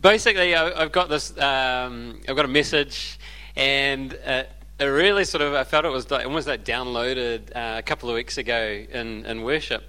[0.00, 1.36] basically, I, have got this.
[1.38, 3.18] Um, I've got a message,
[3.56, 4.44] and uh,
[4.78, 5.54] it really sort of.
[5.54, 9.24] I felt it was like, almost like downloaded uh, a couple of weeks ago in,
[9.26, 9.84] in worship,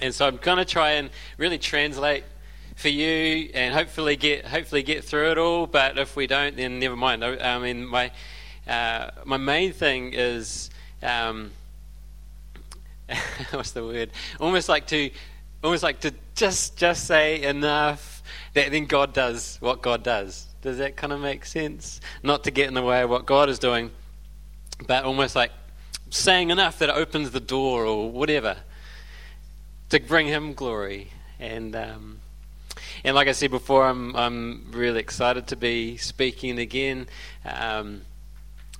[0.00, 2.24] and so I'm going to try and really translate
[2.76, 5.66] for you, and hopefully get hopefully get through it all.
[5.66, 7.24] But if we don't, then never mind.
[7.24, 8.10] I, I mean, my
[8.66, 10.70] uh, my main thing is.
[11.02, 11.50] Um,
[13.50, 14.10] what's the word?
[14.40, 15.10] Almost like to,
[15.62, 18.13] almost like to just just say enough
[18.54, 20.46] that then God does what God does.
[20.62, 22.00] Does that kind of make sense?
[22.22, 23.90] Not to get in the way of what God is doing,
[24.86, 25.52] but almost like
[26.10, 28.56] saying enough that it opens the door or whatever
[29.90, 31.10] to bring Him glory.
[31.38, 32.20] And um,
[33.04, 37.08] and like I said before, I'm I'm really excited to be speaking again.
[37.44, 38.02] Um,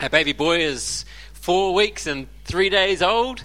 [0.01, 1.05] our baby boy is
[1.45, 3.45] four weeks and three days old.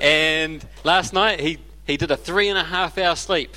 [0.00, 3.54] And last night he, he did a three and a half hour sleep.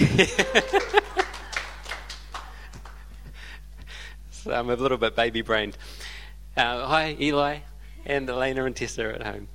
[4.30, 5.76] so I'm a little bit baby brained.
[6.56, 7.58] Uh, hi, Eli,
[8.06, 9.48] and Elena and Tessa are at home.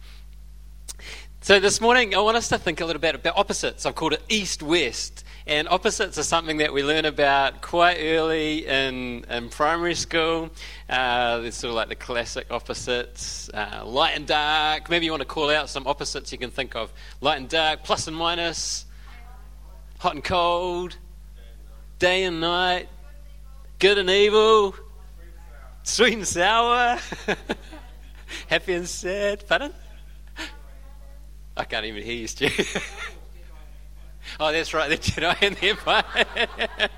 [1.42, 3.88] So this morning, I want us to think a little bit about opposites.
[3.88, 5.24] I've called it east west.
[5.48, 10.52] And opposites are something that we learn about quite early in, in primary school.
[10.88, 14.92] Uh, it's sort of like the classic opposites uh, light and dark.
[14.92, 17.84] Maybe you want to call out some opposites you can think of light and dark,
[17.84, 18.86] plus and minus,
[20.06, 20.96] hot and cold,
[21.98, 22.88] day and night,
[23.80, 24.76] good and evil,
[25.82, 27.00] sweet and sour,
[28.48, 29.48] happy and sad.
[29.48, 29.74] Pardon?
[31.58, 32.50] I can't even hear you, Stu.
[34.40, 36.04] oh, that's right, the Jedi and the Empire.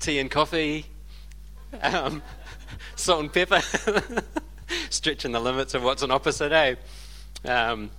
[0.00, 0.84] Tea and coffee,
[1.80, 2.22] um,
[2.94, 3.62] salt and pepper,
[4.90, 6.74] stretching the limits of what's an opposite, eh?
[7.42, 7.90] Um,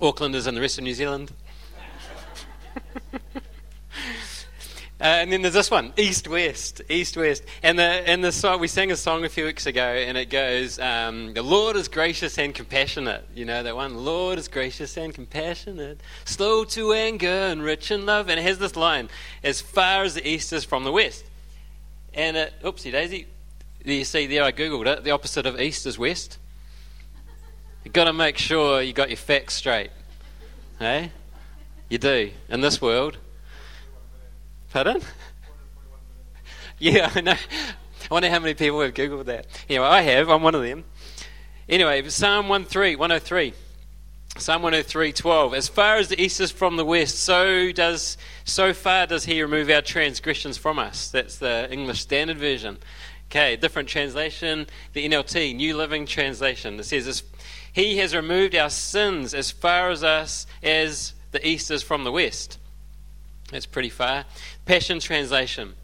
[0.00, 1.30] Aucklanders and the rest of New Zealand.
[5.00, 8.58] Uh, and then there's this one, East West, East West, and the and the song
[8.58, 11.86] we sang a song a few weeks ago, and it goes, um, "The Lord is
[11.86, 17.28] gracious and compassionate." You know that one, "Lord is gracious and compassionate, slow to anger
[17.28, 19.08] and rich in love," and it has this line,
[19.44, 21.24] "As far as the east is from the west."
[22.12, 23.28] And it, oopsie daisy,
[23.84, 25.04] you see there, I googled it.
[25.04, 26.38] The opposite of east is west.
[27.84, 29.90] You've got to make sure you got your facts straight,
[30.80, 31.12] hey?
[31.88, 33.16] You do in this world.
[34.70, 35.00] Pardon?
[36.78, 37.32] yeah, I know.
[37.32, 39.46] I wonder how many people have Googled that.
[39.68, 40.28] Anyway, I have.
[40.28, 40.84] I'm one of them.
[41.68, 43.54] Anyway, Psalm 103, 103.
[44.36, 45.54] Psalm 103, 12.
[45.54, 49.42] As far as the east is from the west, so does so far does he
[49.42, 51.10] remove our transgressions from us.
[51.10, 52.78] That's the English Standard Version.
[53.30, 56.78] Okay, different translation, the NLT, New Living Translation.
[56.78, 57.22] It says,
[57.72, 62.12] He has removed our sins as far as us as the east is from the
[62.12, 62.58] west.
[63.50, 64.24] That's pretty far.
[64.66, 65.74] Passion Translation.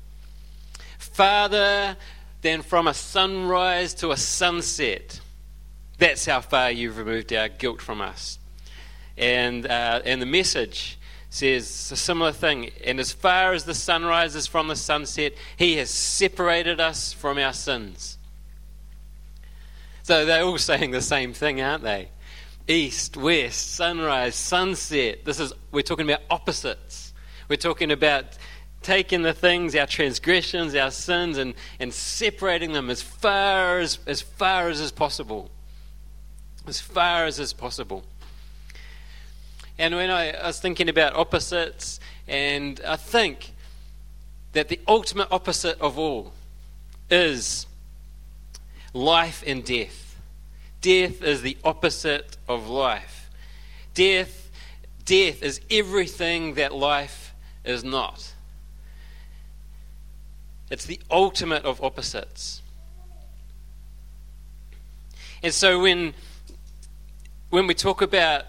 [0.99, 1.97] Farther
[2.43, 5.21] than from a sunrise to a sunset.
[5.99, 8.39] That's how far you've removed our guilt from us.
[9.17, 10.99] And, uh, and the message
[11.31, 12.71] says a similar thing.
[12.85, 17.39] And as far as the sun rises from the sunset, he has separated us from
[17.39, 18.19] our sins.
[20.03, 22.11] So they're all saying the same thing, aren't they?
[22.67, 25.25] East, west, sunrise, sunset.
[25.25, 27.13] This is we're talking about opposites.
[27.49, 28.25] We're talking about
[28.85, 34.21] taking the things, our transgressions, our sins, and, and separating them as far as, as
[34.21, 35.51] far as is possible.
[36.67, 38.05] As far as is possible.
[39.79, 41.99] And when I, I was thinking about opposites,
[42.29, 43.53] and I think
[44.53, 46.33] that the ultimate opposite of all
[47.11, 47.67] is
[48.93, 50.04] life and death.
[50.85, 53.31] Death is the opposite of life.
[53.95, 54.51] Death,
[55.07, 57.35] death is everything that life
[57.65, 58.35] is not.
[60.71, 62.61] It's the ultimate of opposites.
[65.43, 66.13] And so when,
[67.49, 68.45] when we talk about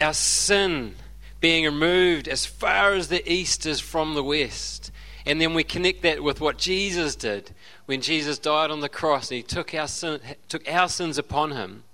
[0.00, 0.94] our sin
[1.38, 4.90] being removed as far as the east is from the west,
[5.26, 7.50] and then we connect that with what Jesus did
[7.88, 11.52] when Jesus died on the cross and he took our, sin, took our sins upon
[11.52, 11.84] him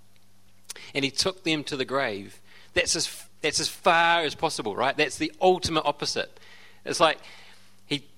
[0.93, 2.41] and he took them to the grave.
[2.73, 4.97] That's as, that's as far as possible, right?
[4.97, 6.41] That's the ultimate opposite.
[6.85, 7.19] It's like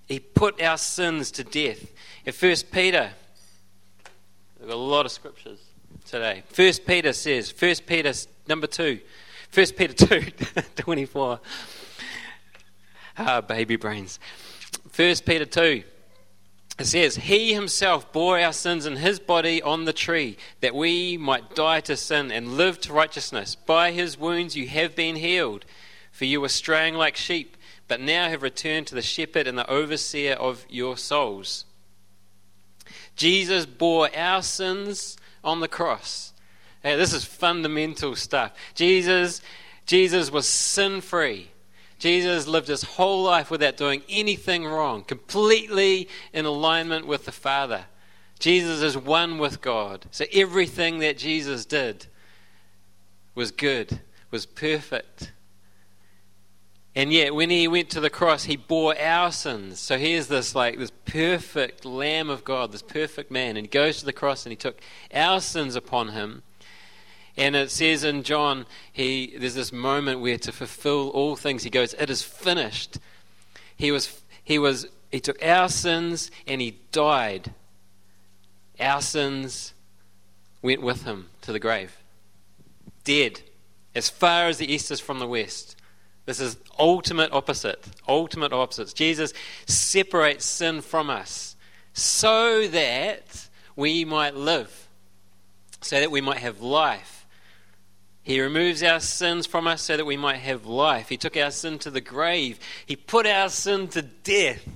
[0.06, 1.92] he put our sins to death.
[2.24, 3.10] In 1 Peter,
[4.58, 5.58] we've got a lot of scriptures
[6.06, 6.44] today.
[6.54, 8.12] 1 Peter says, 1 Peter
[8.48, 9.00] number 2,
[9.52, 10.20] 1 Peter 2,
[10.76, 11.40] 24.
[13.18, 14.18] Ah, baby brains.
[14.94, 15.82] 1 Peter 2.
[16.78, 21.16] It says, He himself bore our sins in his body on the tree, that we
[21.16, 23.54] might die to sin and live to righteousness.
[23.54, 25.64] By his wounds you have been healed,
[26.12, 27.56] for you were straying like sheep
[27.88, 31.64] but now have returned to the shepherd and the overseer of your souls.
[33.14, 36.32] Jesus bore our sins on the cross.
[36.82, 38.52] Hey, this is fundamental stuff.
[38.74, 39.40] Jesus,
[39.86, 41.50] Jesus was sin free.
[41.98, 47.86] Jesus lived his whole life without doing anything wrong, completely in alignment with the Father.
[48.38, 50.06] Jesus is one with God.
[50.10, 52.06] So everything that Jesus did
[53.34, 54.00] was good,
[54.30, 55.32] was perfect.
[56.94, 59.78] And yet, when he went to the cross, he bore our sins.
[59.78, 63.98] So here's this like this perfect Lamb of God, this perfect man, and he goes
[63.98, 64.80] to the cross and he took
[65.12, 66.42] our sins upon him.
[67.36, 71.70] And it says in John, he there's this moment where to fulfill all things, he
[71.70, 72.98] goes, "It is finished."
[73.76, 77.52] He was he was he took our sins and he died.
[78.80, 79.74] Our sins
[80.62, 81.96] went with him to the grave,
[83.04, 83.42] dead,
[83.94, 85.76] as far as the east is from the west.
[86.26, 87.86] This is ultimate opposite.
[88.08, 88.92] Ultimate opposites.
[88.92, 89.32] Jesus
[89.66, 91.56] separates sin from us
[91.92, 94.88] so that we might live,
[95.80, 97.15] so that we might have life.
[98.26, 101.08] He removes our sins from us so that we might have life.
[101.08, 102.58] He took our sin to the grave.
[102.84, 104.66] He put our sin to death.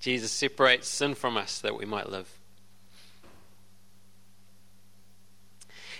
[0.00, 2.28] Jesus separates sin from us so that we might live.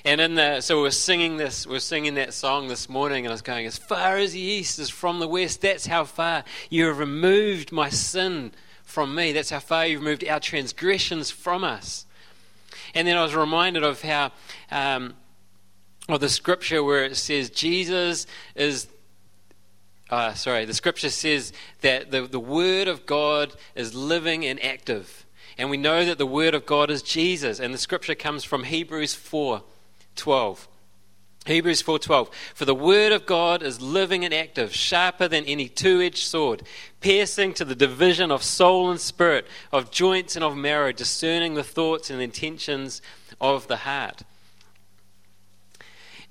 [0.05, 3.35] And in the, so we're singing this, we're singing that song this morning, and I
[3.35, 6.87] was going, as far as the east is from the west, that's how far you
[6.87, 8.51] have removed my sin
[8.83, 9.31] from me.
[9.31, 12.07] That's how far you've removed our transgressions from us.
[12.95, 14.33] And then I was reminded of how,
[14.71, 15.15] um,
[16.09, 18.89] of the scripture where it says Jesus is
[20.11, 25.25] uh, sorry, the scripture says that the, the Word of God is living and active.
[25.57, 27.59] And we know that the Word of God is Jesus.
[27.59, 29.63] And the scripture comes from Hebrews 4.
[30.17, 30.69] 12.
[31.45, 36.25] Hebrews 4:12 For the word of God is living and active, sharper than any two-edged
[36.25, 36.63] sword,
[37.01, 41.65] piercing to the division of soul and spirit, of joints and of marrow, discerning the
[41.65, 43.03] thoughts and intentions
[43.41, 44.23] of the heart.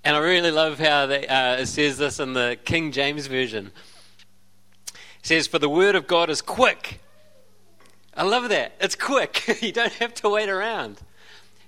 [0.03, 3.71] And I really love how they, uh, it says this in the King James Version.
[4.87, 4.93] It
[5.23, 7.01] says, For the word of God is quick.
[8.15, 8.73] I love that.
[8.79, 9.61] It's quick.
[9.61, 11.01] you don't have to wait around.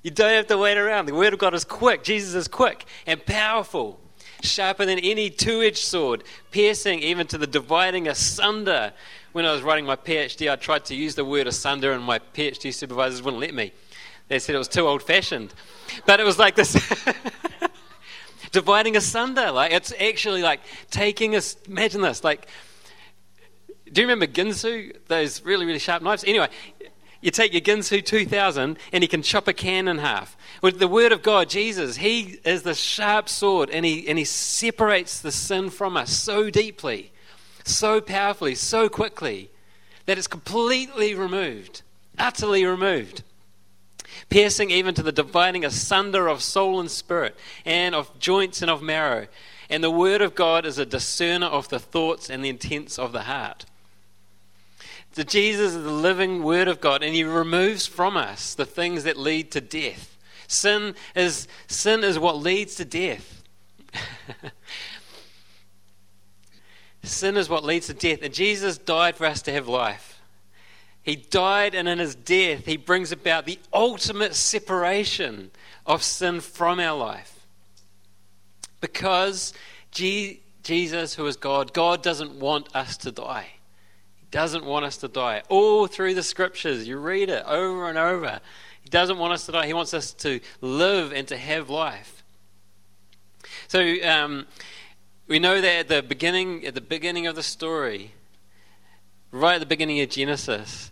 [0.04, 1.06] You don't have to wait around.
[1.06, 2.04] The Word of God is quick.
[2.04, 4.00] Jesus is quick and powerful,
[4.42, 8.94] sharper than any two edged sword, piercing even to the dividing asunder.
[9.32, 12.20] When I was writing my PhD, I tried to use the word asunder, and my
[12.20, 13.72] PhD supervisors wouldn't let me.
[14.28, 15.54] They said it was too old fashioned.
[16.06, 16.74] But it was like this.
[18.54, 19.52] dividing asunder.
[19.52, 21.58] Like it's actually like taking us.
[21.68, 22.24] Imagine this.
[22.24, 22.48] Like,
[23.92, 24.96] do you remember Ginsu?
[25.08, 26.24] Those really really sharp knives.
[26.24, 26.48] Anyway,
[27.24, 30.36] you take your Ginsu 2000 and he can chop a can in half.
[30.62, 34.26] With the Word of God, Jesus, He is the sharp sword and He, and he
[34.26, 37.14] separates the sin from us so deeply,
[37.64, 39.50] so powerfully, so quickly
[40.06, 41.82] that it's completely removed,
[42.20, 43.24] utterly removed.
[44.30, 48.82] Piercing even to the dividing asunder of soul and spirit, and of joints and of
[48.82, 49.28] marrow.
[49.70, 53.14] And the Word of God is a discerner of the thoughts and the intents of
[53.14, 53.66] the heart.
[55.14, 59.04] So Jesus is the living Word of God, and He removes from us the things
[59.04, 60.18] that lead to death.
[60.48, 63.44] Sin is, sin is what leads to death.
[67.04, 68.24] sin is what leads to death.
[68.24, 70.20] And Jesus died for us to have life.
[71.04, 75.52] He died, and in His death, He brings about the ultimate separation
[75.86, 77.46] of sin from our life.
[78.82, 79.54] Because
[79.92, 83.52] Jesus, who is God, God doesn't want us to die
[84.34, 85.44] doesn't want us to die.
[85.48, 88.42] All through the scriptures, you read it over and over.
[88.82, 89.68] He doesn't want us to die.
[89.68, 92.24] He wants us to live and to have life.
[93.68, 94.48] So um,
[95.28, 98.14] we know that at the beginning, at the beginning of the story,
[99.32, 100.92] right at the beginning of Genesis,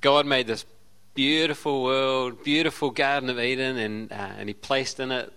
[0.00, 0.64] God made this
[1.12, 5.30] beautiful world, beautiful Garden of Eden, and uh, and He placed in it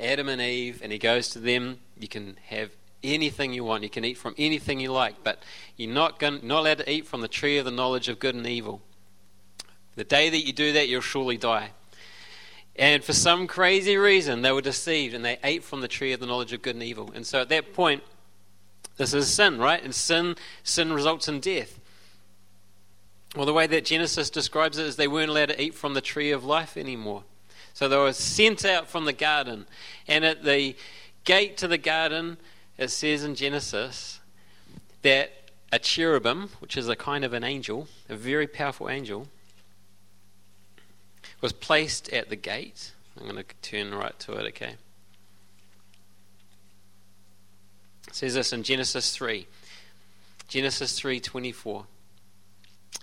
[0.00, 1.78] Adam and Eve, and He goes to them.
[1.96, 2.70] You can have
[3.02, 3.82] anything you want.
[3.82, 5.42] You can eat from anything you like, but
[5.76, 8.34] you're not, going, not allowed to eat from the tree of the knowledge of good
[8.34, 8.80] and evil.
[9.96, 11.70] The day that you do that, you'll surely die.
[12.78, 16.20] And for some crazy reason, they were deceived and they ate from the tree of
[16.20, 17.10] the knowledge of good and evil.
[17.14, 18.02] And so at that point,
[18.98, 19.82] this is sin, right?
[19.82, 21.80] And sin, sin results in death.
[23.34, 26.00] Well, the way that Genesis describes it is they weren't allowed to eat from the
[26.00, 27.24] tree of life anymore.
[27.72, 29.66] So they were sent out from the garden.
[30.08, 30.76] And at the
[31.24, 32.38] gate to the garden,
[32.78, 34.20] it says in Genesis
[35.02, 35.30] that
[35.72, 39.28] a cherubim, which is a kind of an angel, a very powerful angel,
[41.40, 42.92] was placed at the gate.
[43.18, 44.76] I'm going to turn right to it, okay?
[48.16, 49.46] says this in Genesis 3.
[50.48, 51.86] Genesis 3:24.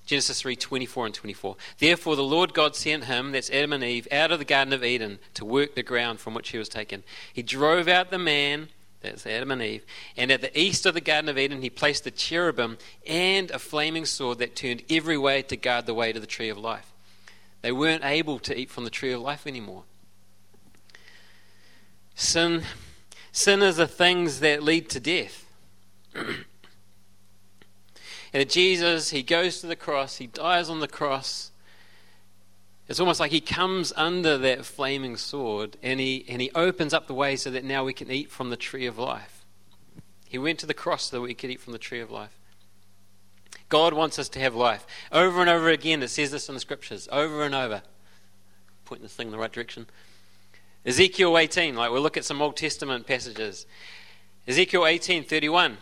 [0.06, 1.56] Genesis 3:24 and 24.
[1.77, 4.84] Therefore, the Lord God sent him, that's Adam and Eve, out of the Garden of
[4.84, 7.03] Eden to work the ground from which he was taken.
[7.32, 8.70] He drove out the man,
[9.03, 9.86] that's Adam and Eve,
[10.17, 13.60] and at the east of the Garden of Eden, he placed the cherubim and a
[13.60, 16.91] flaming sword that turned every way to guard the way to the tree of life.
[17.62, 19.83] They weren't able to eat from the tree of life anymore.
[22.15, 22.63] Sin,
[23.31, 25.45] sin is the things that lead to death.
[28.33, 31.51] And Jesus, he goes to the cross, he dies on the cross.
[32.94, 37.08] It's almost like he comes under that flaming sword and he, and he opens up
[37.08, 39.44] the way so that now we can eat from the tree of life.
[40.28, 42.38] He went to the cross so that we could eat from the tree of life.
[43.68, 44.86] God wants us to have life.
[45.12, 47.82] Over and over again, it says this in the scriptures, over and over.
[48.86, 49.88] Pointing this thing in the right direction.
[50.86, 53.66] Ezekiel 18, like we'll look at some Old Testament passages.
[54.48, 55.80] Ezekiel 18, 31.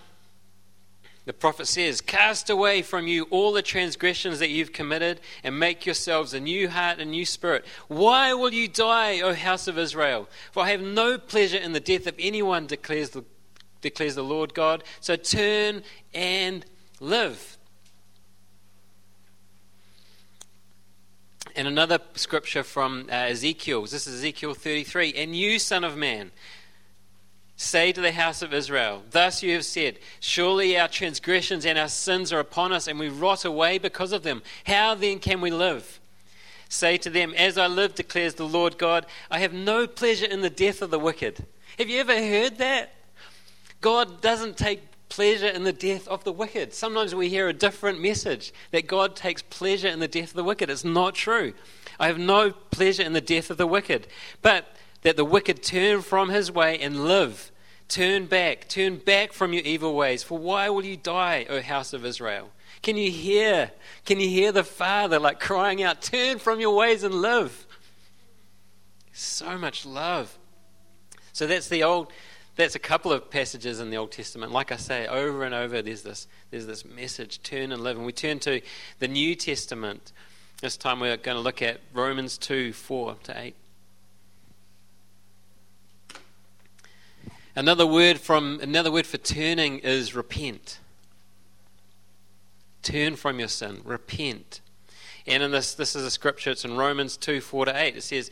[1.25, 5.85] The prophet says, Cast away from you all the transgressions that you've committed and make
[5.85, 7.63] yourselves a new heart and new spirit.
[7.87, 10.27] Why will you die, O house of Israel?
[10.51, 13.23] For I have no pleasure in the death of anyone, declares the,
[13.81, 14.83] declares the Lord God.
[14.99, 16.65] So turn and
[16.99, 17.57] live.
[21.55, 23.81] And another scripture from uh, Ezekiel.
[23.81, 25.13] This is Ezekiel 33.
[25.13, 26.31] And you, son of man,
[27.55, 31.88] Say to the house of Israel, Thus you have said, Surely our transgressions and our
[31.88, 34.41] sins are upon us, and we rot away because of them.
[34.65, 36.00] How then can we live?
[36.70, 40.41] Say to them, As I live, declares the Lord God, I have no pleasure in
[40.41, 41.46] the death of the wicked.
[41.77, 42.93] Have you ever heard that?
[43.81, 46.74] God doesn't take pleasure in the death of the wicked.
[46.74, 50.43] Sometimes we hear a different message that God takes pleasure in the death of the
[50.43, 50.70] wicked.
[50.70, 51.53] It's not true.
[52.00, 54.08] I have no pleasure in the death of the wicked,
[54.41, 57.51] but that the wicked turn from his way and live.
[57.88, 60.24] Turn back, turn back from your evil ways.
[60.24, 62.50] For why will you die, O house of Israel?
[62.81, 63.72] Can you hear?
[64.05, 67.67] Can you hear the Father like crying out, Turn from your ways and live?
[69.12, 70.38] So much love.
[71.34, 72.12] So that's the old
[72.55, 74.51] that's a couple of passages in the Old Testament.
[74.51, 77.98] Like I say, over and over there's this there's this message, turn and live.
[77.98, 78.62] And we turn to
[79.00, 80.12] the New Testament.
[80.62, 83.55] This time we're going to look at Romans 2, 4 to 8.
[87.55, 90.79] Another word from another word for turning is repent.
[92.81, 94.62] Turn from your sin, repent.
[95.27, 97.98] And in this this is a scripture, it's in Romans 2, 4 to 8.
[97.98, 98.31] It says,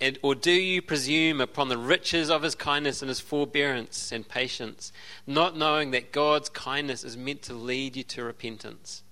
[0.00, 4.28] and, or do you presume upon the riches of his kindness and his forbearance and
[4.28, 4.92] patience,
[5.26, 9.02] not knowing that God's kindness is meant to lead you to repentance?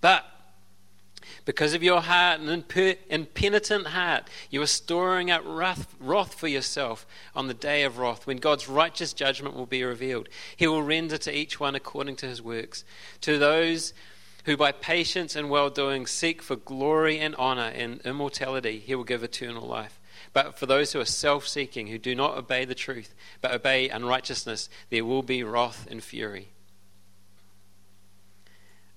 [0.00, 0.24] But
[1.44, 2.64] because of your heart and
[3.10, 8.26] impenitent heart, you are storing up wrath, wrath for yourself on the day of wrath,
[8.26, 10.28] when God's righteous judgment will be revealed.
[10.56, 12.84] He will render to each one according to his works.
[13.22, 13.92] To those
[14.44, 19.04] who by patience and well doing seek for glory and honor and immortality, he will
[19.04, 20.00] give eternal life.
[20.32, 23.88] But for those who are self seeking, who do not obey the truth, but obey
[23.88, 26.48] unrighteousness, there will be wrath and fury.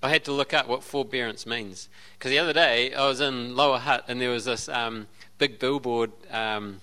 [0.02, 1.90] I had to look up what forbearance means.
[2.18, 5.60] Because the other day I was in Lower Hutt and there was this um, big
[5.60, 6.82] billboard um,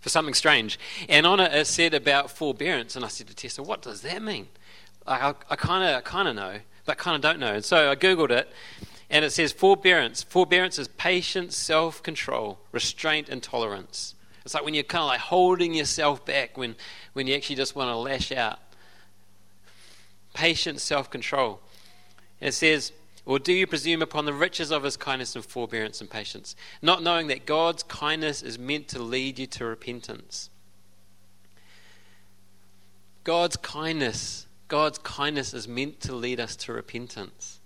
[0.00, 0.78] for something strange.
[1.08, 2.96] And on it it said about forbearance.
[2.96, 4.48] And I said to Tessa, what does that mean?
[5.06, 7.54] I kind of kind of know, but kind of don't know.
[7.54, 8.50] And so I Googled it.
[9.10, 10.22] And it says forbearance.
[10.22, 14.14] Forbearance is patience, self control, restraint, and tolerance.
[14.44, 16.76] It's like when you're kind of like holding yourself back when,
[17.14, 18.58] when you actually just want to lash out.
[20.34, 21.60] Patience, self control.
[22.40, 22.92] And it says,
[23.24, 27.02] Or do you presume upon the riches of his kindness and forbearance and patience, not
[27.02, 30.50] knowing that God's kindness is meant to lead you to repentance?
[33.24, 37.60] God's kindness, God's kindness is meant to lead us to repentance.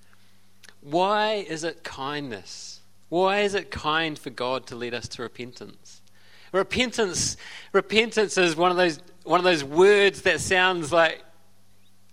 [0.81, 2.81] Why is it kindness?
[3.09, 6.03] Why is it kind for God to lead us to repentance?
[6.51, 7.37] Repentance,
[7.73, 11.23] repentance is one of those one of those words that sounds like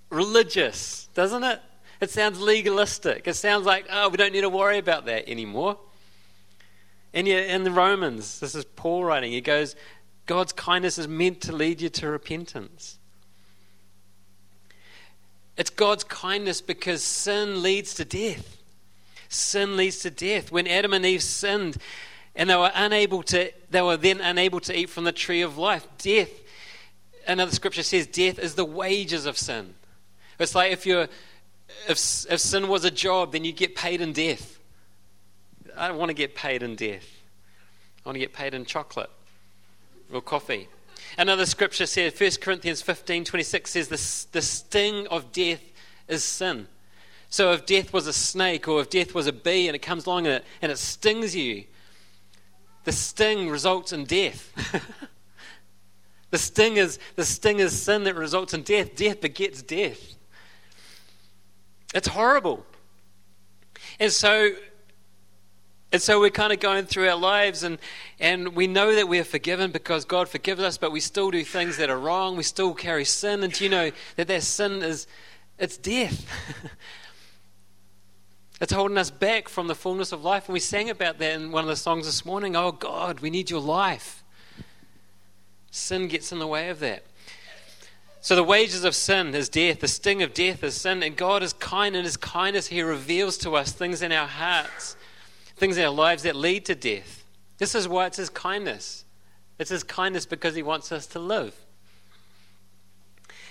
[0.10, 1.60] religious, doesn't it?
[2.02, 3.28] It sounds legalistic.
[3.28, 5.78] It sounds like, oh, we don't need to worry about that anymore.
[7.14, 9.76] And yet, in the Romans, this is Paul writing, he goes,
[10.26, 13.00] God's kindness is meant to lead you to repentance.
[15.58, 18.58] It's God's kindness because sin leads to death.
[19.28, 20.52] Sin leads to death.
[20.52, 21.78] When Adam and Eve sinned
[22.36, 25.58] and they were unable to, they were then unable to eat from the tree of
[25.58, 25.86] life.
[25.98, 26.30] Death,
[27.28, 29.74] another scripture says, death is the wages of sin.
[30.40, 31.10] It's like if you're
[31.88, 31.98] if,
[32.32, 34.60] if sin was a job, then you get paid in death.
[35.78, 37.08] I don't want to get paid in death.
[38.06, 39.10] I want to get paid in chocolate
[40.12, 40.68] or coffee.
[41.18, 45.62] Another scripture says, 1 Corinthians 15 26 says, the, the sting of death
[46.08, 46.68] is sin.
[47.30, 50.06] So if death was a snake or if death was a bee and it comes
[50.06, 51.66] along and it, and it stings you,
[52.84, 54.52] the sting results in death.
[56.32, 58.96] the, sting is, the sting is sin that results in death.
[58.96, 60.16] Death begets death.
[61.94, 62.66] It's horrible.
[64.00, 64.52] And so
[65.92, 67.80] and so we're kind of going through our lives and,
[68.20, 71.78] and we know that we're forgiven because God forgives us, but we still do things
[71.78, 72.38] that are wrong.
[72.38, 73.44] We still carry sin.
[73.44, 75.08] And you know that that sin is,
[75.58, 76.28] it's death.
[78.62, 80.48] it's holding us back from the fullness of life.
[80.48, 82.56] And we sang about that in one of the songs this morning.
[82.56, 84.24] Oh God, we need your life.
[85.72, 87.04] Sin gets in the way of that.
[88.22, 89.80] So the wages of sin is death.
[89.80, 91.04] The sting of death is sin.
[91.04, 91.96] And God is kind.
[91.96, 94.98] In his kindness, he reveals to us things in our hearts
[95.60, 97.24] things in our lives that lead to death.
[97.58, 99.06] This is why it's His kindness.
[99.60, 101.54] It's His kindness because He wants us to live.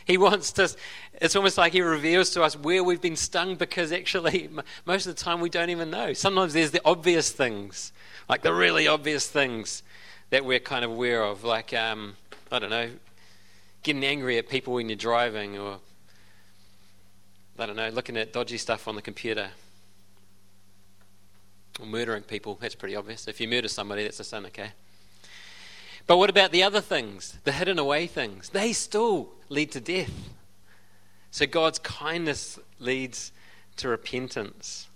[0.06, 0.74] He wants us,
[1.20, 4.48] it's almost like He reveals to us where we've been stung because actually,
[4.86, 6.14] most of the time, we don't even know.
[6.14, 7.92] Sometimes there's the obvious things,
[8.28, 9.82] like the really obvious things
[10.30, 12.16] that we're kind of aware of, like, um,
[12.50, 12.88] I don't know,
[13.88, 15.78] getting angry at people when you're driving, or,
[17.58, 19.48] I don't know, looking at dodgy stuff on the computer
[21.80, 23.26] or murdering people, that's pretty obvious.
[23.26, 24.72] If you murder somebody, that's a sin, okay?
[26.06, 28.50] But what about the other things, the hidden away things?
[28.50, 30.12] They still lead to death.
[31.30, 33.32] So God's kindness leads
[33.76, 34.86] to repentance.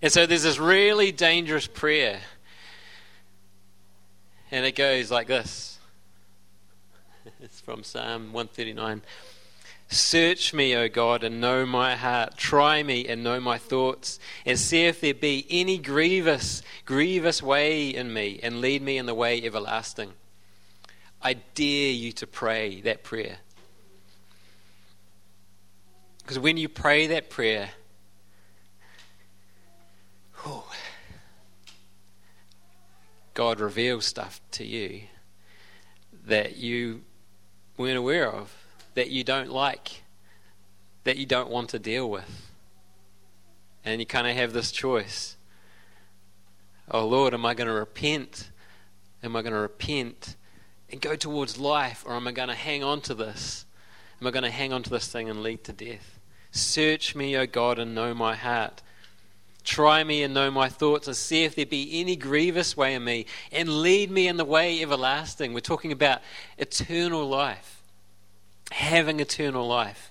[0.00, 2.20] And so there's this really dangerous prayer.
[4.50, 5.77] And it goes like this.
[7.40, 9.02] It's from Psalm 139.
[9.90, 12.36] Search me, O God, and know my heart.
[12.36, 17.88] Try me and know my thoughts, and see if there be any grievous, grievous way
[17.88, 20.12] in me, and lead me in the way everlasting.
[21.22, 23.38] I dare you to pray that prayer.
[26.18, 27.70] Because when you pray that prayer,
[30.44, 30.70] oh,
[33.32, 35.02] God reveals stuff to you
[36.28, 37.02] that you
[37.78, 38.54] weren't aware of
[38.94, 40.02] that you don't like,
[41.04, 42.50] that you don't want to deal with.
[43.84, 45.36] And you kind of have this choice.
[46.90, 48.50] Oh Lord, am I going to repent?
[49.22, 50.36] Am I going to repent
[50.90, 53.64] and go towards life, or am I going to hang on to this?
[54.20, 56.18] Am I going to hang on to this thing and lead to death?
[56.50, 58.82] Search me, O God, and know my heart.
[59.68, 63.04] Try me and know my thoughts, and see if there be any grievous way in
[63.04, 65.52] me, and lead me in the way everlasting.
[65.52, 66.22] We're talking about
[66.56, 67.82] eternal life
[68.70, 70.10] having eternal life.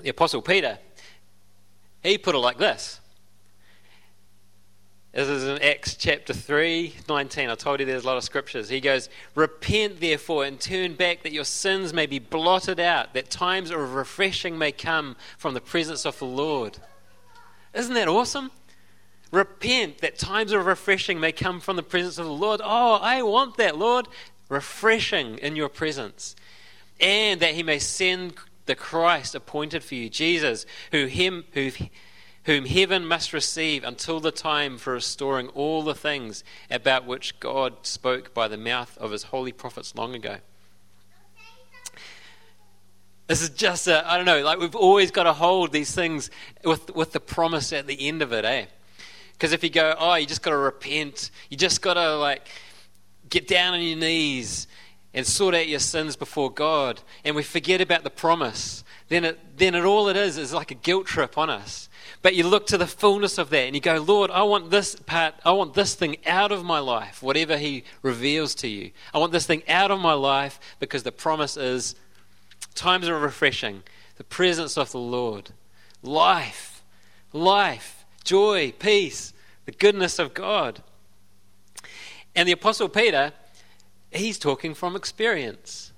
[0.00, 0.78] The Apostle Peter,
[2.02, 3.00] he put it like this.
[5.12, 7.48] This is in Acts chapter 3, 19.
[7.48, 8.68] I told you there's a lot of scriptures.
[8.68, 13.30] He goes, Repent therefore and turn back that your sins may be blotted out, that
[13.30, 16.78] times of refreshing may come from the presence of the Lord.
[17.74, 18.50] Isn't that awesome?
[19.30, 22.60] Repent that times of refreshing may come from the presence of the Lord.
[22.62, 24.08] Oh, I want that, Lord.
[24.48, 26.36] Refreshing in your presence
[27.00, 28.34] and that he may send
[28.66, 31.70] the Christ appointed for you, Jesus, who him, who,
[32.44, 37.86] whom heaven must receive until the time for restoring all the things about which God
[37.86, 40.38] spoke by the mouth of his holy prophets long ago.
[43.26, 46.30] This is just a, I don't know, like we've always got to hold these things
[46.64, 48.66] with, with the promise at the end of it, eh?
[49.32, 52.46] Because if you go, oh, you just got to repent, you just got to like
[53.28, 54.68] get down on your knees
[55.12, 59.58] and sort out your sins before God, and we forget about the promise, then it,
[59.58, 61.88] then it all it is is like a guilt trip on us.
[62.22, 64.94] But you look to the fullness of that and you go, Lord, I want this
[64.94, 68.92] part, I want this thing out of my life, whatever He reveals to you.
[69.12, 71.94] I want this thing out of my life because the promise is
[72.76, 73.82] times of refreshing,
[74.16, 75.50] the presence of the Lord,
[76.02, 76.82] life,
[77.32, 79.32] life, joy, peace,
[79.64, 80.82] the goodness of God.
[82.34, 83.32] And the Apostle Peter
[84.16, 85.92] He's talking from experience.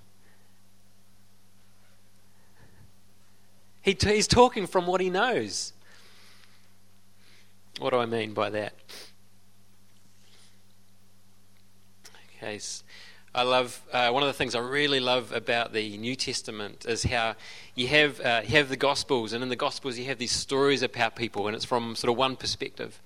[3.81, 5.73] He t- he's talking from what he knows.
[7.79, 8.75] What do I mean by that?
[12.37, 12.61] Okay,
[13.35, 17.03] I love uh, one of the things I really love about the New Testament is
[17.05, 17.37] how
[17.75, 20.83] you have uh, you have the Gospels, and in the Gospels you have these stories
[20.83, 23.01] about people, and it's from sort of one perspective.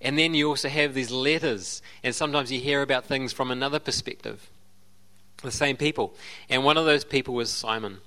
[0.00, 3.78] And then you also have these letters, and sometimes you hear about things from another
[3.78, 4.50] perspective.
[5.42, 6.14] The same people.
[6.50, 7.98] And one of those people was Simon,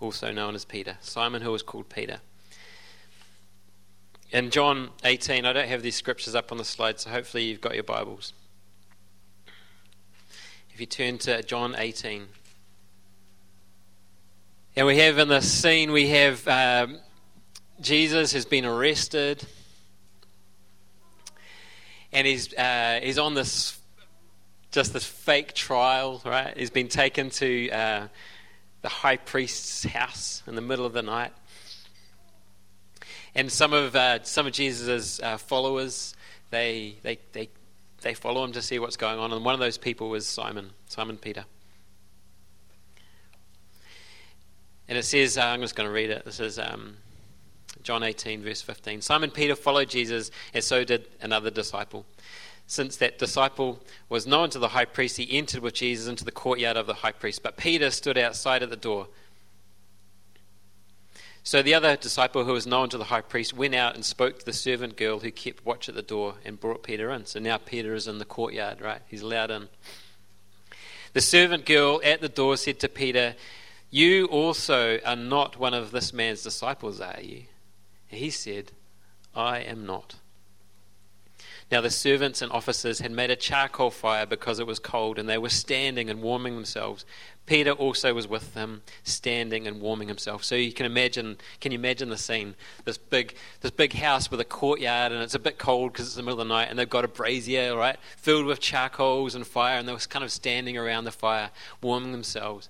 [0.00, 0.96] also known as Peter.
[1.00, 2.20] Simon, who was called Peter.
[4.32, 7.60] In John 18, I don't have these scriptures up on the slide, so hopefully you've
[7.60, 8.32] got your Bibles.
[10.74, 12.26] If you turn to John 18.
[14.74, 16.98] And we have in this scene, we have um,
[17.80, 19.46] Jesus has been arrested.
[22.12, 23.78] And he's, uh, he's on this,
[24.72, 26.56] just this fake trial, right?
[26.56, 28.08] He's been taken to uh,
[28.82, 31.30] the high priest's house in the middle of the night.
[33.36, 36.16] And some of, uh, some of Jesus' uh, followers,
[36.50, 37.48] they, they, they,
[38.04, 39.32] they follow him to see what's going on.
[39.32, 41.44] And one of those people was Simon, Simon Peter.
[44.86, 46.24] And it says, uh, I'm just going to read it.
[46.26, 46.98] This is um,
[47.82, 49.00] John 18, verse 15.
[49.00, 52.04] Simon Peter followed Jesus, and so did another disciple.
[52.66, 56.30] Since that disciple was known to the high priest, he entered with Jesus into the
[56.30, 57.42] courtyard of the high priest.
[57.42, 59.08] But Peter stood outside at the door.
[61.46, 64.38] So the other disciple who was known to the high priest went out and spoke
[64.38, 67.26] to the servant girl who kept watch at the door and brought Peter in.
[67.26, 69.02] So now Peter is in the courtyard, right?
[69.08, 69.68] He's allowed in.
[71.12, 73.34] The servant girl at the door said to Peter,
[73.90, 77.42] You also are not one of this man's disciples, are you?
[78.06, 78.72] He said,
[79.34, 80.14] I am not.
[81.74, 85.28] Now the servants and officers had made a charcoal fire because it was cold, and
[85.28, 87.04] they were standing and warming themselves.
[87.46, 90.44] Peter also was with them, standing and warming himself.
[90.44, 92.54] So you can imagine, can you imagine the scene?
[92.84, 96.14] This big, this big house with a courtyard, and it's a bit cold because it's
[96.14, 99.44] the middle of the night, and they've got a brazier, right, filled with charcoals and
[99.44, 101.50] fire, and they were kind of standing around the fire,
[101.82, 102.68] warming themselves.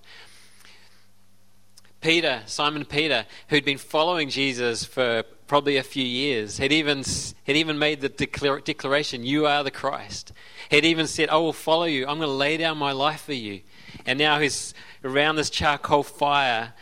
[2.01, 7.05] Peter, Simon Peter, who'd been following Jesus for probably a few years, had even,
[7.47, 10.33] had even made the declaration, You are the Christ.
[10.69, 12.09] Had even said, I will follow you.
[12.09, 13.61] I'm going to lay down my life for you.
[14.05, 16.73] And now he's around this charcoal fire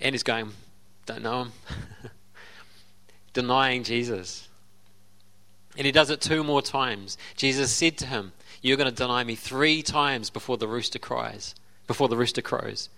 [0.00, 0.52] and he's going,
[1.06, 1.52] Don't know him.
[3.32, 4.46] Denying Jesus.
[5.76, 7.18] And he does it two more times.
[7.34, 8.30] Jesus said to him,
[8.62, 11.56] You're going to deny me three times before the rooster cries,
[11.88, 12.90] before the rooster crows.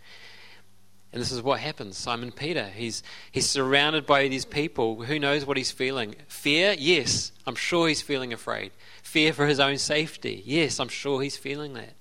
[1.13, 1.97] And this is what happens.
[1.97, 5.03] Simon Peter, he's, he's surrounded by these people.
[5.03, 6.15] Who knows what he's feeling?
[6.29, 6.77] Fear?
[6.79, 8.71] Yes, I'm sure he's feeling afraid.
[9.03, 10.43] Fear for his own safety?
[10.47, 11.95] Yes, I'm sure he's feeling that.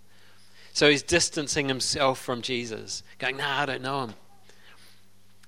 [0.74, 4.14] So he's distancing himself from Jesus, going, Nah, I don't know him.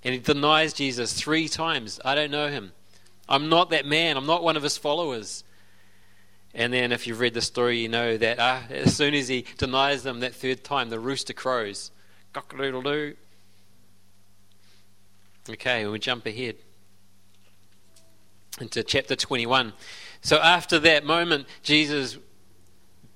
[0.04, 2.00] And he denies Jesus three times.
[2.04, 2.72] I don't know him.
[3.30, 4.18] I'm not that man.
[4.18, 5.44] I'm not one of his followers.
[6.54, 9.46] And then, if you've read the story, you know that uh, as soon as he
[9.58, 11.92] denies them that third time, the rooster crows.
[12.34, 13.16] Cock a doodle doo.
[15.50, 16.56] Okay, we jump ahead
[18.60, 19.74] into chapter 21.
[20.22, 22.20] So after that moment, Jesus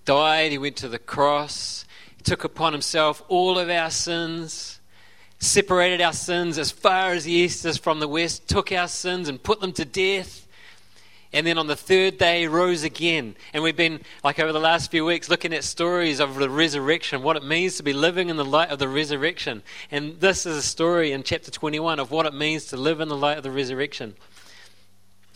[0.06, 1.86] died, he went to the cross,
[2.18, 4.80] he took upon himself all of our sins,
[5.38, 9.30] separated our sins as far as the east is from the west, took our sins
[9.30, 10.45] and put them to death
[11.36, 13.36] and then on the third day rose again.
[13.54, 17.24] And we've been, like over the last few weeks, looking at stories of the resurrection,
[17.24, 19.62] what it means to be living in the light of the resurrection.
[19.92, 23.10] And this is a story in chapter 21 of what it means to live in
[23.10, 24.16] the light of the resurrection.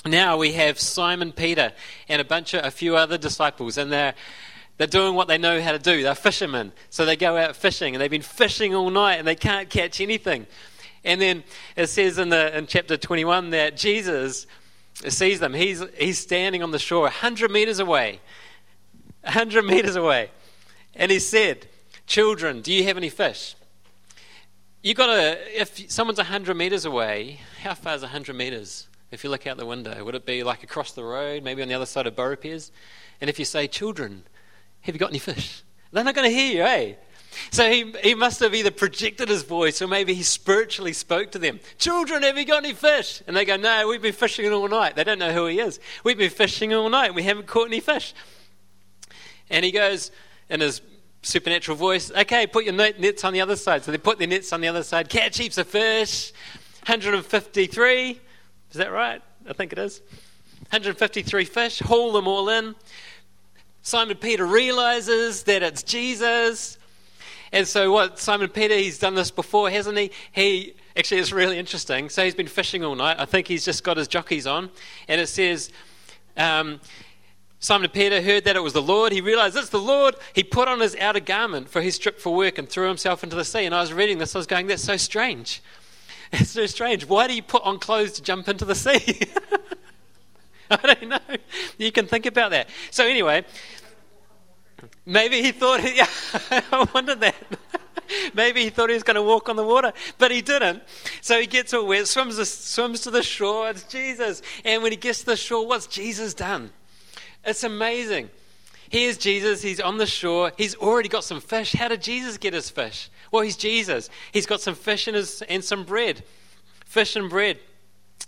[0.06, 1.74] Now we have Simon Peter
[2.08, 4.16] and a bunch of a few other disciples, and they're
[4.78, 6.02] they're doing what they know how to do.
[6.04, 9.36] They're fishermen, so they go out fishing, and they've been fishing all night, and they
[9.36, 10.48] can't catch anything.
[11.04, 11.44] And then
[11.76, 14.48] it says in the in chapter 21 that Jesus
[15.08, 15.54] sees them.
[15.54, 18.20] He's, he's standing on the shore 100 meters away.
[19.24, 20.32] 100 meters away.
[20.96, 21.68] And he said,
[22.08, 23.56] Children, do you have any fish?
[24.82, 28.88] You got to, if someone's 100 meters away, how far is 100 meters?
[29.12, 31.68] If you look out the window, would it be like across the road, maybe on
[31.68, 32.72] the other side of Beaurepaires?
[33.20, 34.24] And if you say, Children,
[34.82, 35.64] have you got any fish?
[35.92, 36.94] They're not going to hear you, eh?
[37.52, 41.40] So he, he must have either projected his voice or maybe he spiritually spoke to
[41.40, 41.60] them.
[41.78, 43.22] Children, have you got any fish?
[43.28, 44.96] And they go, No, we've been fishing all night.
[44.96, 45.80] They don't know who he is.
[46.04, 47.14] We've been fishing all night.
[47.14, 48.14] We haven't caught any fish.
[49.50, 50.12] And he goes
[50.50, 50.82] in his
[51.22, 53.84] supernatural voice, Okay, put your nets on the other side.
[53.84, 56.32] So they put their nets on the other side, catch heaps of fish.
[56.86, 58.10] 153.
[58.10, 58.20] Is
[58.74, 59.22] that right?
[59.48, 60.02] I think it is.
[60.72, 62.76] 153 fish, haul them all in.
[63.82, 66.79] Simon Peter realizes that it's Jesus.
[67.52, 70.12] And so, what Simon Peter, he's done this before, hasn't he?
[70.32, 72.10] He actually, it's really interesting.
[72.10, 73.18] So, he's been fishing all night.
[73.20, 74.70] I think he's just got his jockeys on.
[75.08, 75.72] And it says,
[76.38, 76.80] um,
[77.60, 79.12] Simon Peter heard that it was the Lord.
[79.12, 80.16] He realized it's the Lord.
[80.34, 83.36] He put on his outer garment for his trip for work and threw himself into
[83.36, 83.66] the sea.
[83.66, 85.62] And I was reading this, I was going, that's so strange.
[86.32, 87.08] It's so strange.
[87.08, 89.22] Why do you put on clothes to jump into the sea?
[90.70, 91.38] I don't know.
[91.80, 92.70] You can think about that.
[92.92, 93.46] So, anyway,
[95.10, 96.06] Maybe he thought, yeah,
[96.52, 97.36] I wondered that.
[98.36, 100.84] Maybe he thought he was going to walk on the water, but he didn't.
[101.22, 103.72] So he gets all wet, swims, swims to the shore.
[103.72, 104.44] It's Jesus.
[104.64, 106.70] And when he gets to the shore, what's Jesus done?
[107.44, 108.30] It's amazing.
[108.90, 109.64] Here's Jesus.
[109.64, 110.52] He's on the shore.
[110.58, 111.74] He's already got some fish.
[111.74, 113.10] How did Jesus get his fish?
[113.32, 114.12] Well, he's Jesus.
[114.32, 116.24] He's got some fish his, and some bread.
[116.86, 117.58] Fish and bread.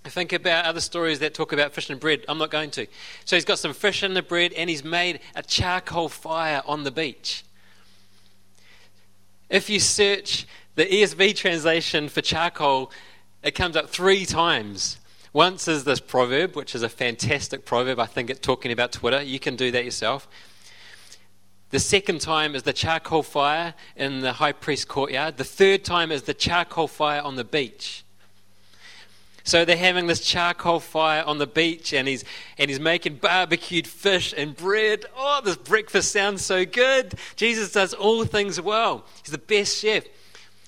[0.03, 2.25] I think about other stories that talk about fish and bread.
[2.27, 2.87] I'm not going to.
[3.23, 6.83] So he's got some fish and the bread, and he's made a charcoal fire on
[6.83, 7.43] the beach.
[9.49, 12.91] If you search the ESV translation for charcoal,
[13.43, 14.97] it comes up three times.
[15.33, 17.99] Once is this proverb, which is a fantastic proverb.
[17.99, 19.21] I think it's talking about Twitter.
[19.21, 20.27] You can do that yourself.
[21.69, 25.37] The second time is the charcoal fire in the high priest courtyard.
[25.37, 28.03] The third time is the charcoal fire on the beach.
[29.43, 32.23] So they're having this charcoal fire on the beach, and he's,
[32.57, 35.05] and he's making barbecued fish and bread.
[35.17, 37.15] Oh, this breakfast sounds so good.
[37.35, 39.05] Jesus does all things well.
[39.23, 40.03] He's the best chef.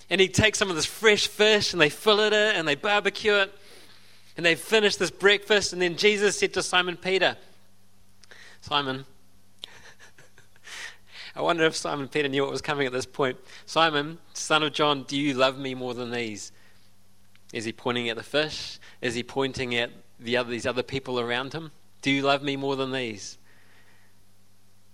[0.10, 2.76] And he takes some of this fresh fish, and they fillet it, uh, and they
[2.76, 3.54] barbecue it,
[4.38, 5.74] and they finish this breakfast.
[5.74, 7.38] And then Jesus said to Simon Peter,
[8.62, 9.06] Simon,
[11.36, 13.38] I wonder if Simon Peter knew what was coming at this point.
[13.68, 16.52] Simon, son of John, do you love me more than these?
[17.54, 18.80] Is he pointing at the fish?
[19.00, 21.72] Is he pointing at the other, these other people around him?
[22.02, 23.38] Do you love me more than these?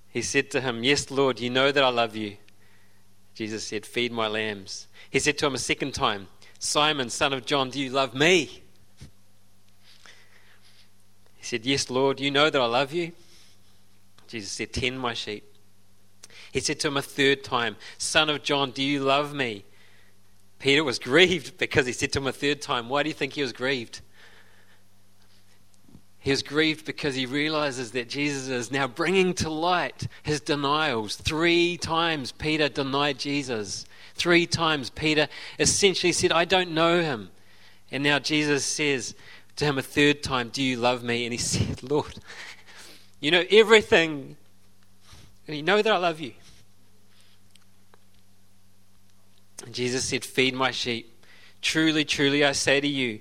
[0.09, 2.37] He said to him, Yes, Lord, you know that I love you.
[3.33, 4.87] Jesus said, Feed my lambs.
[5.09, 6.27] He said to him a second time,
[6.59, 8.61] Simon, son of John, do you love me?
[11.37, 13.13] He said, Yes, Lord, you know that I love you.
[14.27, 15.45] Jesus said, Tend my sheep.
[16.51, 19.65] He said to him a third time, Son of John, do you love me?
[20.59, 23.33] Peter was grieved because he said to him a third time, Why do you think
[23.33, 24.01] he was grieved?
[26.19, 31.15] He was grieved because he realizes that Jesus is now bringing to light his denials.
[31.15, 33.85] Three times Peter denied Jesus.
[34.15, 37.29] Three times Peter essentially said, I don't know him.
[37.89, 39.15] And now Jesus says
[39.55, 41.25] to him a third time, Do you love me?
[41.25, 42.15] And he said, Lord,
[43.21, 44.35] you know everything.
[45.47, 46.33] And you know that I love you.
[49.48, 51.25] And Jesus said, Feed my sheep.
[51.61, 53.19] Truly, truly, I say to you,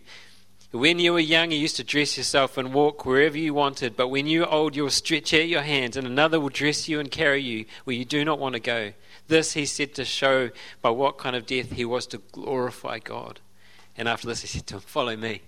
[0.70, 4.08] when you were young, you used to dress yourself and walk wherever you wanted, but
[4.08, 7.00] when you are old, you will stretch out your hands, and another will dress you
[7.00, 8.92] and carry you where you do not want to go.
[9.28, 10.50] This he said to show
[10.82, 13.40] by what kind of death he was to glorify God.
[13.96, 15.40] And after this, he said to him, Follow me.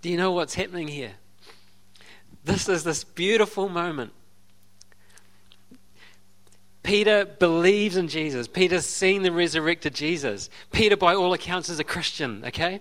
[0.00, 1.12] Do you know what's happening here?
[2.44, 4.12] This is this beautiful moment
[6.86, 8.46] Peter believes in Jesus.
[8.46, 10.48] Peter's seen the resurrected Jesus.
[10.70, 12.78] Peter, by all accounts, is a Christian, okay?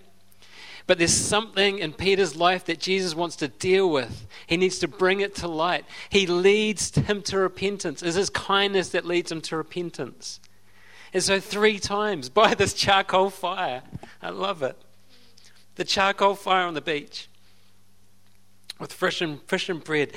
[0.86, 4.28] But there's something in Peter's life that Jesus wants to deal with.
[4.46, 5.86] He needs to bring it to light.
[6.10, 8.04] He leads him to repentance.
[8.04, 10.40] It's his kindness that leads him to repentance.
[11.12, 13.82] And so, three times by this charcoal fire,
[14.22, 14.78] I love it.
[15.78, 17.28] The charcoal fire on the beach
[18.80, 20.12] with fish and, fish and bread,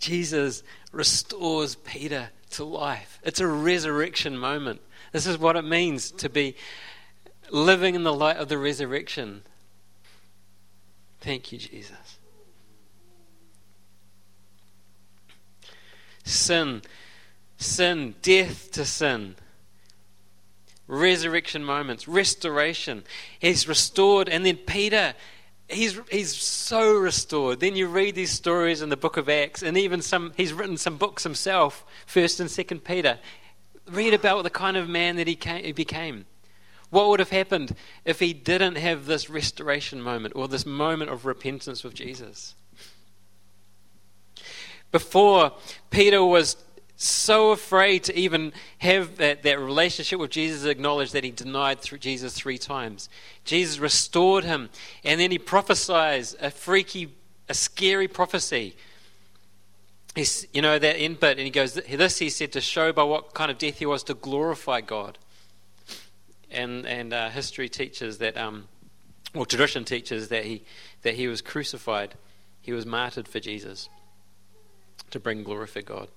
[0.00, 0.62] Jesus
[0.96, 3.20] restores Peter to life.
[3.22, 4.80] It's a resurrection moment.
[5.12, 6.56] This is what it means to be
[7.50, 9.42] living in the light of the resurrection.
[11.20, 12.18] Thank you, Jesus.
[16.24, 16.82] Sin,
[17.56, 19.36] sin, death to sin.
[20.88, 23.04] Resurrection moments, restoration.
[23.38, 25.14] He's restored, and then Peter
[25.68, 27.60] he's, he's so restored.
[27.60, 30.76] Then you read these stories in the book of Acts, and even some, he's written
[30.76, 33.18] some books himself, 1st and 2nd Peter.
[33.90, 36.26] Read about the kind of man that he, came, he became.
[36.90, 37.74] What would have happened
[38.04, 42.54] if he didn't have this restoration moment or this moment of repentance with Jesus?
[44.92, 45.52] Before,
[45.90, 46.56] Peter was
[46.96, 52.32] so afraid to even have that, that relationship with Jesus, acknowledged that he denied Jesus
[52.32, 53.10] three times.
[53.44, 54.70] Jesus restored him,
[55.04, 57.12] and then he prophesies a freaky,
[57.48, 58.74] a scary prophecy.
[60.14, 63.02] He's, you know, that end bit, and he goes, This he said to show by
[63.02, 65.18] what kind of death he was to glorify God.
[66.50, 68.68] And, and uh, history teaches that, um,
[69.34, 70.64] or tradition teaches that he,
[71.02, 72.14] that he was crucified,
[72.62, 73.90] he was martyred for Jesus
[75.10, 76.08] to bring glory for God.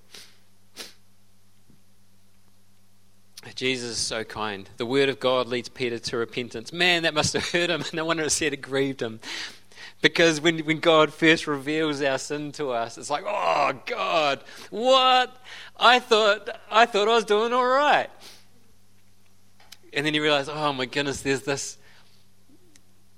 [3.54, 4.68] Jesus is so kind.
[4.76, 6.72] The word of God leads Peter to repentance.
[6.72, 7.84] Man, that must have hurt him.
[7.92, 9.20] No wonder it said it grieved him.
[10.02, 15.36] Because when, when God first reveals our sin to us, it's like, oh God, what?
[15.78, 18.08] I thought I thought I was doing all right.
[19.92, 21.76] And then you realize, oh my goodness, there's this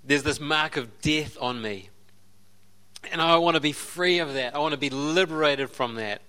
[0.04, 1.90] there's this mark of death on me.
[3.10, 4.54] And I want to be free of that.
[4.54, 6.22] I want to be liberated from that.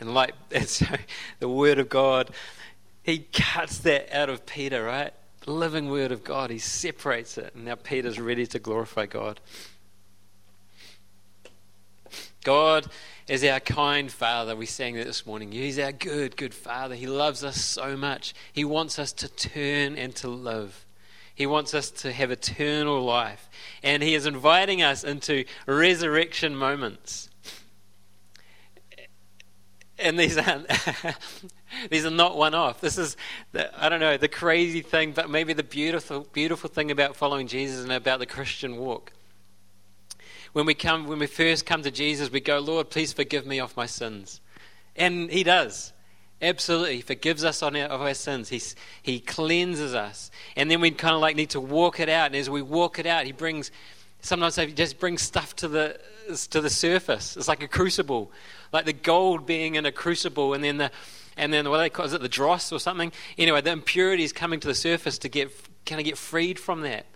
[0.00, 0.34] And like
[0.66, 0.86] so
[1.38, 2.30] the word of God
[3.02, 5.12] he cuts that out of Peter, right?
[5.40, 6.50] The living word of God.
[6.50, 7.54] He separates it.
[7.54, 9.40] And now Peter's ready to glorify God.
[12.44, 12.86] God
[13.28, 14.56] is our kind Father.
[14.56, 15.52] We sang that this morning.
[15.52, 16.94] He's our good, good Father.
[16.94, 18.34] He loves us so much.
[18.52, 20.86] He wants us to turn and to live.
[21.34, 23.48] He wants us to have eternal life.
[23.82, 27.30] And He is inviting us into resurrection moments.
[29.98, 30.66] And these aren't,
[31.90, 32.80] these are not one off.
[32.80, 33.16] This is,
[33.52, 37.46] the, I don't know, the crazy thing, but maybe the beautiful, beautiful thing about following
[37.46, 39.12] Jesus and about the Christian walk
[40.52, 43.60] when we come, when we first come to Jesus, we go, Lord, please forgive me
[43.60, 44.40] of my sins.
[44.96, 45.92] And He does.
[46.42, 46.96] Absolutely.
[46.96, 48.48] He forgives us on our, of our sins.
[48.48, 50.30] He's, he cleanses us.
[50.56, 52.26] And then we kind of like need to walk it out.
[52.26, 53.70] And as we walk it out, He brings,
[54.22, 56.00] sometimes He just brings stuff to the,
[56.50, 57.36] to the surface.
[57.36, 58.32] It's like a crucible.
[58.72, 60.54] Like the gold being in a crucible.
[60.54, 60.90] And then the,
[61.40, 63.10] and then what they call, is it the dross or something?
[63.38, 65.50] Anyway, the impurities coming to the surface to get,
[65.86, 67.06] kind of get freed from that.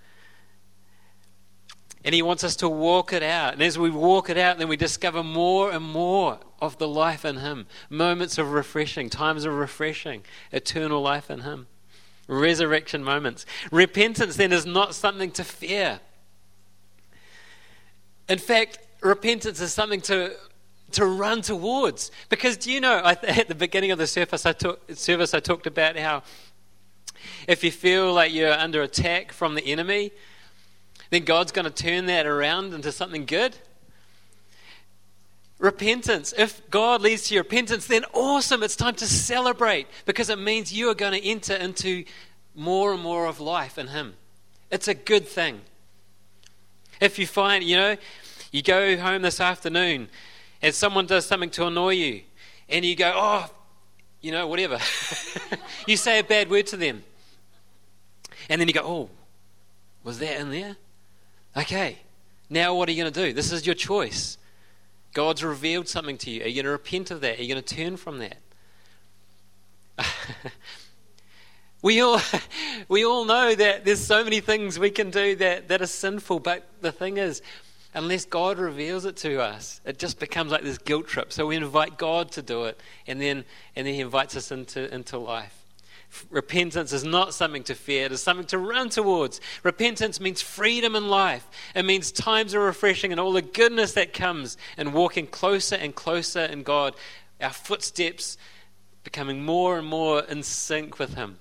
[2.03, 3.53] And He wants us to walk it out.
[3.53, 7.27] And as we walk it out, then we discover more and more of the life
[7.27, 7.67] in Him.
[7.91, 11.67] Moments of refreshing, times of refreshing, eternal life in Him.
[12.27, 13.45] Resurrection moments.
[13.71, 16.01] Repentance then is not something to fear.
[18.31, 20.35] In fact, repentance is something to
[20.94, 22.11] to run towards.
[22.28, 25.66] Because do you know, at the beginning of the service I, talk, service, I talked
[25.66, 26.22] about how
[27.46, 30.12] if you feel like you're under attack from the enemy,
[31.11, 33.57] then God's going to turn that around into something good.
[35.59, 36.35] Repentance.
[36.37, 38.62] If God leads to your repentance, then awesome.
[38.62, 42.04] It's time to celebrate because it means you are going to enter into
[42.54, 44.14] more and more of life in Him.
[44.70, 45.61] It's a good thing.
[47.00, 47.96] If you find, you know,
[48.50, 50.09] you go home this afternoon
[50.64, 52.22] and someone does something to annoy you
[52.70, 53.50] and you go, oh,
[54.22, 54.79] you know, whatever.
[55.87, 57.05] you say a bad word to them.
[58.48, 59.11] And then you go, oh,
[60.05, 60.77] was that in there?
[61.55, 61.98] Okay,
[62.48, 63.35] now what are you going to do?
[63.35, 64.38] This is your choice.
[65.12, 66.42] God's revealed something to you.
[66.42, 67.38] Are you going to repent of that?
[67.38, 68.38] Are you going to turn from that?
[71.83, 72.22] we all
[72.88, 76.40] we all know that there's so many things we can do that, that are sinful,
[76.40, 77.42] but the thing is,
[77.94, 81.33] unless God reveals it to us, it just becomes like this guilt trip.
[81.33, 83.44] So we invite God to do it, and then
[83.76, 85.61] and then He invites us into, into life.
[86.30, 89.40] Repentance is not something to fear, it is something to run towards.
[89.62, 91.46] Repentance means freedom in life.
[91.74, 95.94] It means times are refreshing and all the goodness that comes and walking closer and
[95.94, 96.94] closer in God.
[97.40, 98.37] Our footsteps
[99.02, 101.38] becoming more and more in sync with Him.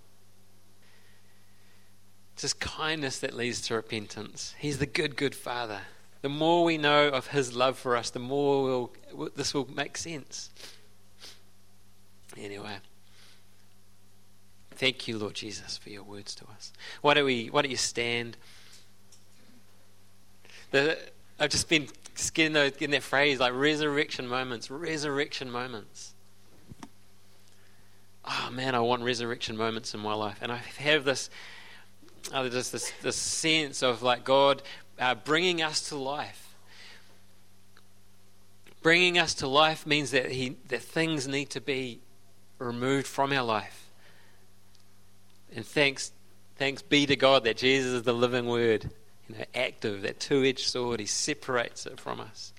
[2.33, 4.55] It's His kindness that leads to repentance.
[4.57, 5.81] He's the good, good Father.
[6.23, 8.63] The more we know of His love for us, the more
[9.13, 10.49] we'll, this will make sense.
[12.35, 12.77] Anyway.
[14.71, 16.73] Thank you, Lord Jesus, for your words to us.
[17.01, 17.47] Why don't we?
[17.47, 18.37] Why don't you stand?
[20.71, 20.97] The,
[21.39, 21.87] I've just been
[22.33, 26.13] getting, in that phrase like resurrection moments, resurrection moments.
[28.25, 31.29] Oh man, I want resurrection moments in my life, and I have this,
[32.33, 34.63] oh, this, this sense of like God
[34.99, 36.55] uh, bringing us to life.
[38.81, 42.01] Bringing us to life means that he that things need to be
[42.59, 43.83] removed from our life
[45.55, 46.11] and thanks,
[46.55, 48.89] thanks be to God that Jesus is the living word,
[49.27, 50.99] you know, active, that two edged sword.
[50.99, 52.53] He separates it from us.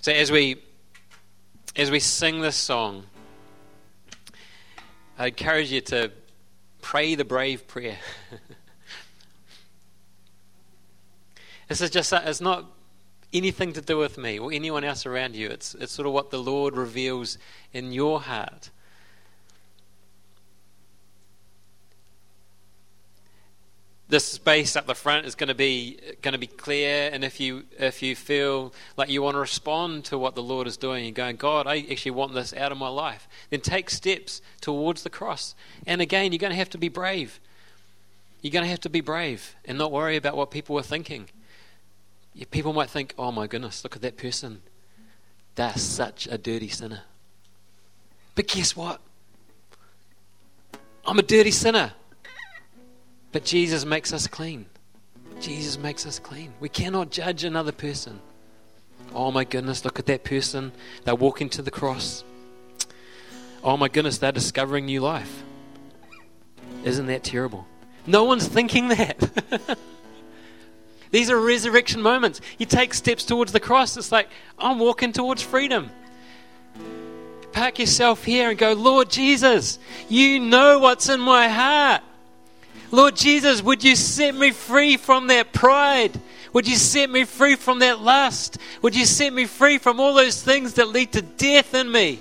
[0.00, 0.62] So as we
[1.76, 3.04] as we sing this song,
[5.18, 6.10] I encourage you to
[6.82, 7.96] pray the brave prayer.
[11.68, 12.66] this is just it's not
[13.32, 15.48] anything to do with me or anyone else around you.
[15.48, 17.38] It's, it's sort of what the Lord reveals
[17.72, 18.68] in your heart.
[24.12, 27.40] This space up the front is going to be going to be clear, and if
[27.40, 31.06] you if you feel like you want to respond to what the Lord is doing,
[31.06, 35.02] and going, God, I actually want this out of my life, then take steps towards
[35.02, 35.54] the cross.
[35.86, 37.40] And again, you're going to have to be brave.
[38.42, 41.28] You're going to have to be brave and not worry about what people are thinking
[42.50, 44.62] people might think, oh my goodness, look at that person.
[45.54, 47.02] They're such a dirty sinner.
[48.34, 49.00] But guess what?
[51.04, 51.92] I'm a dirty sinner.
[53.32, 54.66] But Jesus makes us clean.
[55.40, 56.52] Jesus makes us clean.
[56.60, 58.20] We cannot judge another person.
[59.14, 60.72] Oh my goodness, look at that person.
[61.04, 62.24] They're walking to the cross.
[63.64, 65.42] Oh my goodness, they're discovering new life.
[66.84, 67.66] Isn't that terrible?
[68.06, 69.78] No one's thinking that.
[71.10, 72.40] These are resurrection moments.
[72.58, 73.96] You take steps towards the cross.
[73.96, 74.28] It's like,
[74.58, 75.90] I'm walking towards freedom.
[77.52, 79.78] Park yourself here and go, Lord Jesus,
[80.08, 82.02] you know what's in my heart.
[82.92, 86.12] Lord Jesus, would you set me free from that pride?
[86.52, 88.58] Would you set me free from that lust?
[88.82, 92.20] Would you set me free from all those things that lead to death in me?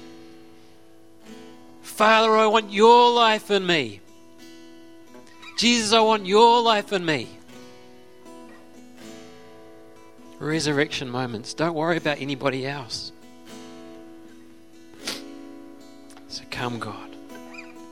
[1.81, 3.99] Father, I want your life in me.
[5.57, 7.27] Jesus, I want your life in me.
[10.39, 11.53] Resurrection moments.
[11.53, 13.11] Don't worry about anybody else.
[16.29, 17.10] So come, God.